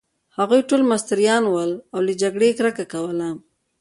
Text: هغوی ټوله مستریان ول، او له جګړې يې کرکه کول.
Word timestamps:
هغوی 0.37 0.61
ټوله 0.69 0.85
مستریان 0.93 1.43
ول، 1.47 1.71
او 1.93 1.99
له 2.07 2.13
جګړې 2.21 2.47
يې 2.49 2.55
کرکه 2.59 2.85
کول. 2.93 3.17